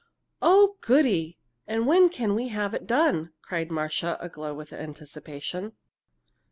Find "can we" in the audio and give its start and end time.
2.09-2.47